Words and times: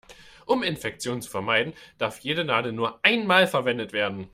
Um 0.47 0.63
Infektionen 0.63 1.21
zu 1.21 1.29
vermeiden, 1.29 1.73
darf 1.99 2.17
jede 2.21 2.43
Nadel 2.43 2.71
nur 2.71 2.99
einmal 3.05 3.45
verwendet 3.45 3.93
werden. 3.93 4.29